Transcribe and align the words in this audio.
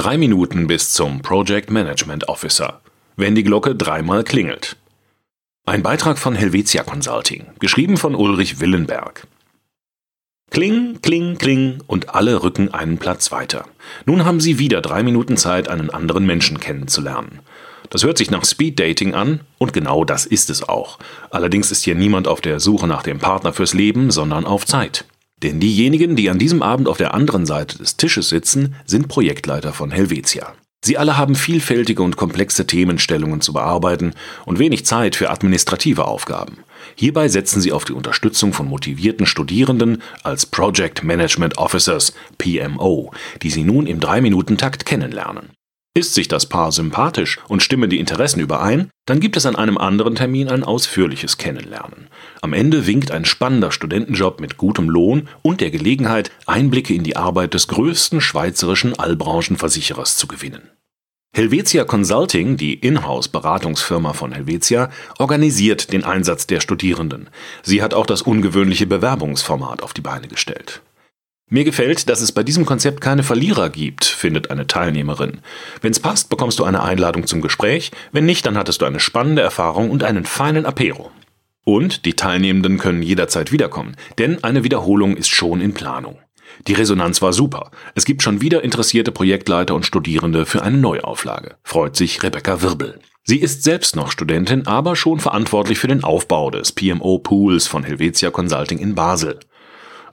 Drei 0.00 0.16
Minuten 0.16 0.66
bis 0.66 0.94
zum 0.94 1.20
Project 1.20 1.70
Management 1.70 2.26
Officer. 2.26 2.80
Wenn 3.16 3.34
die 3.34 3.42
Glocke 3.42 3.74
dreimal 3.74 4.24
klingelt. 4.24 4.78
Ein 5.66 5.82
Beitrag 5.82 6.16
von 6.16 6.34
Helvetia 6.34 6.84
Consulting, 6.84 7.48
geschrieben 7.58 7.98
von 7.98 8.14
Ulrich 8.14 8.60
Willenberg. 8.60 9.26
Kling, 10.50 11.02
kling, 11.02 11.36
kling 11.36 11.82
und 11.86 12.14
alle 12.14 12.42
rücken 12.42 12.72
einen 12.72 12.96
Platz 12.96 13.30
weiter. 13.30 13.66
Nun 14.06 14.24
haben 14.24 14.40
sie 14.40 14.58
wieder 14.58 14.80
drei 14.80 15.02
Minuten 15.02 15.36
Zeit, 15.36 15.68
einen 15.68 15.90
anderen 15.90 16.24
Menschen 16.24 16.60
kennenzulernen. 16.60 17.40
Das 17.90 18.02
hört 18.02 18.16
sich 18.16 18.30
nach 18.30 18.46
Speed 18.46 18.80
Dating 18.80 19.12
an 19.12 19.40
und 19.58 19.74
genau 19.74 20.06
das 20.06 20.24
ist 20.24 20.48
es 20.48 20.66
auch. 20.66 20.98
Allerdings 21.30 21.70
ist 21.70 21.84
hier 21.84 21.94
niemand 21.94 22.26
auf 22.26 22.40
der 22.40 22.58
Suche 22.58 22.86
nach 22.86 23.02
dem 23.02 23.18
Partner 23.18 23.52
fürs 23.52 23.74
Leben, 23.74 24.10
sondern 24.10 24.46
auf 24.46 24.64
Zeit. 24.64 25.04
Denn 25.42 25.60
diejenigen, 25.60 26.16
die 26.16 26.28
an 26.28 26.38
diesem 26.38 26.62
Abend 26.62 26.88
auf 26.88 26.98
der 26.98 27.14
anderen 27.14 27.46
Seite 27.46 27.78
des 27.78 27.96
Tisches 27.96 28.28
sitzen, 28.28 28.74
sind 28.84 29.08
Projektleiter 29.08 29.72
von 29.72 29.90
Helvetia. 29.90 30.54
Sie 30.82 30.96
alle 30.96 31.18
haben 31.18 31.34
vielfältige 31.34 32.02
und 32.02 32.16
komplexe 32.16 32.66
Themenstellungen 32.66 33.42
zu 33.42 33.52
bearbeiten 33.52 34.14
und 34.46 34.58
wenig 34.58 34.86
Zeit 34.86 35.14
für 35.14 35.30
administrative 35.30 36.06
Aufgaben. 36.06 36.58
Hierbei 36.94 37.28
setzen 37.28 37.60
sie 37.60 37.72
auf 37.72 37.84
die 37.84 37.92
Unterstützung 37.92 38.54
von 38.54 38.66
motivierten 38.66 39.26
Studierenden 39.26 40.02
als 40.22 40.46
Project 40.46 41.04
Management 41.04 41.58
Officers 41.58 42.14
PMO, 42.38 43.12
die 43.42 43.50
sie 43.50 43.64
nun 43.64 43.86
im 43.86 44.00
3-Minuten-Takt 44.00 44.86
kennenlernen. 44.86 45.50
Ist 45.92 46.14
sich 46.14 46.28
das 46.28 46.46
Paar 46.46 46.70
sympathisch 46.70 47.40
und 47.48 47.64
stimmen 47.64 47.90
die 47.90 47.98
Interessen 47.98 48.38
überein, 48.38 48.90
dann 49.06 49.18
gibt 49.18 49.36
es 49.36 49.44
an 49.44 49.56
einem 49.56 49.76
anderen 49.76 50.14
Termin 50.14 50.48
ein 50.48 50.62
ausführliches 50.62 51.36
Kennenlernen. 51.36 52.06
Am 52.42 52.52
Ende 52.52 52.86
winkt 52.86 53.10
ein 53.10 53.24
spannender 53.24 53.72
Studentenjob 53.72 54.40
mit 54.40 54.56
gutem 54.56 54.88
Lohn 54.88 55.28
und 55.42 55.60
der 55.60 55.72
Gelegenheit, 55.72 56.30
Einblicke 56.46 56.94
in 56.94 57.02
die 57.02 57.16
Arbeit 57.16 57.54
des 57.54 57.66
größten 57.66 58.20
schweizerischen 58.20 58.96
Allbranchenversicherers 59.00 60.16
zu 60.16 60.28
gewinnen. 60.28 60.62
Helvetia 61.32 61.84
Consulting, 61.84 62.56
die 62.56 62.74
Inhouse-Beratungsfirma 62.74 64.12
von 64.12 64.30
Helvetia, 64.30 64.90
organisiert 65.18 65.92
den 65.92 66.04
Einsatz 66.04 66.46
der 66.46 66.60
Studierenden. 66.60 67.30
Sie 67.62 67.82
hat 67.82 67.94
auch 67.94 68.06
das 68.06 68.22
ungewöhnliche 68.22 68.86
Bewerbungsformat 68.86 69.82
auf 69.82 69.92
die 69.92 70.02
Beine 70.02 70.28
gestellt. 70.28 70.82
Mir 71.52 71.64
gefällt, 71.64 72.08
dass 72.08 72.20
es 72.20 72.30
bei 72.30 72.44
diesem 72.44 72.64
Konzept 72.64 73.00
keine 73.00 73.24
Verlierer 73.24 73.70
gibt, 73.70 74.04
findet 74.04 74.52
eine 74.52 74.68
Teilnehmerin. 74.68 75.40
Wenn's 75.80 75.98
passt, 75.98 76.30
bekommst 76.30 76.60
du 76.60 76.64
eine 76.64 76.84
Einladung 76.84 77.26
zum 77.26 77.40
Gespräch, 77.40 77.90
wenn 78.12 78.24
nicht, 78.24 78.46
dann 78.46 78.56
hattest 78.56 78.80
du 78.80 78.86
eine 78.86 79.00
spannende 79.00 79.42
Erfahrung 79.42 79.90
und 79.90 80.04
einen 80.04 80.24
feinen 80.24 80.64
Apero. 80.64 81.10
Und 81.64 82.04
die 82.04 82.14
Teilnehmenden 82.14 82.78
können 82.78 83.02
jederzeit 83.02 83.50
wiederkommen, 83.50 83.96
denn 84.18 84.44
eine 84.44 84.62
Wiederholung 84.62 85.16
ist 85.16 85.28
schon 85.28 85.60
in 85.60 85.74
Planung. 85.74 86.20
Die 86.68 86.74
Resonanz 86.74 87.20
war 87.20 87.32
super. 87.32 87.72
Es 87.96 88.04
gibt 88.04 88.22
schon 88.22 88.40
wieder 88.40 88.62
interessierte 88.62 89.10
Projektleiter 89.10 89.74
und 89.74 89.84
Studierende 89.84 90.46
für 90.46 90.62
eine 90.62 90.78
Neuauflage. 90.78 91.56
Freut 91.64 91.96
sich 91.96 92.22
Rebecca 92.22 92.62
Wirbel. 92.62 93.00
Sie 93.24 93.38
ist 93.38 93.64
selbst 93.64 93.96
noch 93.96 94.12
Studentin, 94.12 94.68
aber 94.68 94.94
schon 94.94 95.18
verantwortlich 95.18 95.80
für 95.80 95.88
den 95.88 96.04
Aufbau 96.04 96.50
des 96.50 96.70
PMO 96.72 97.18
Pools 97.18 97.66
von 97.66 97.82
Helvetia 97.82 98.30
Consulting 98.30 98.78
in 98.78 98.94
Basel. 98.94 99.40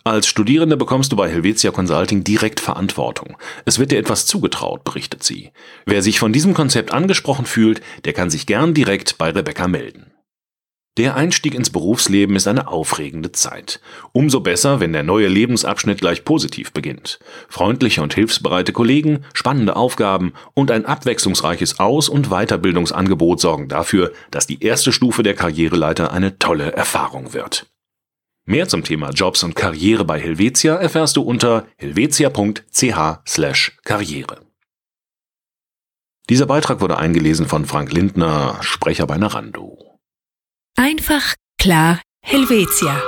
Als 0.07 0.27
Studierende 0.27 0.77
bekommst 0.77 1.11
du 1.11 1.15
bei 1.17 1.29
Helvetia 1.29 1.71
Consulting 1.71 2.23
direkt 2.23 2.61
Verantwortung. 2.61 3.37
Es 3.65 3.77
wird 3.77 3.91
dir 3.91 3.99
etwas 3.99 4.25
zugetraut, 4.25 4.85
berichtet 4.85 5.21
sie. 5.21 5.51
Wer 5.85 6.01
sich 6.01 6.17
von 6.17 6.31
diesem 6.31 6.53
Konzept 6.53 6.93
angesprochen 6.93 7.45
fühlt, 7.45 7.81
der 8.05 8.13
kann 8.13 8.29
sich 8.29 8.45
gern 8.45 8.73
direkt 8.73 9.17
bei 9.17 9.31
Rebecca 9.31 9.67
melden. 9.67 10.13
Der 10.97 11.15
Einstieg 11.15 11.53
ins 11.53 11.69
Berufsleben 11.69 12.35
ist 12.37 12.47
eine 12.47 12.69
aufregende 12.69 13.31
Zeit. 13.33 13.81
Umso 14.13 14.39
besser, 14.39 14.79
wenn 14.79 14.93
der 14.93 15.03
neue 15.03 15.27
Lebensabschnitt 15.27 15.99
gleich 15.99 16.23
positiv 16.23 16.71
beginnt. 16.71 17.19
Freundliche 17.49 18.01
und 18.01 18.15
hilfsbereite 18.15 18.71
Kollegen, 18.71 19.25
spannende 19.33 19.75
Aufgaben 19.75 20.33
und 20.55 20.71
ein 20.71 20.85
abwechslungsreiches 20.85 21.79
Aus- 21.79 22.09
und 22.09 22.29
Weiterbildungsangebot 22.29 23.41
sorgen 23.41 23.67
dafür, 23.67 24.13
dass 24.31 24.47
die 24.47 24.63
erste 24.63 24.91
Stufe 24.91 25.21
der 25.21 25.35
Karriereleiter 25.35 26.11
eine 26.11 26.39
tolle 26.39 26.71
Erfahrung 26.71 27.33
wird. 27.33 27.67
Mehr 28.49 28.69
zum 28.69 28.85
Thema 28.85 29.09
Jobs 29.09 29.43
und 29.43 29.57
Karriere 29.57 30.05
bei 30.05 30.21
Helvetia 30.21 30.75
erfährst 30.75 31.17
du 31.17 31.21
unter 31.21 31.67
helvetia.ch/karriere. 31.75 34.39
Dieser 36.29 36.45
Beitrag 36.45 36.79
wurde 36.79 36.97
eingelesen 36.97 37.45
von 37.45 37.65
Frank 37.65 37.91
Lindner, 37.91 38.59
Sprecher 38.61 39.05
bei 39.05 39.17
Narando. 39.17 39.99
Einfach, 40.77 41.35
klar, 41.59 42.01
Helvetia. 42.23 43.03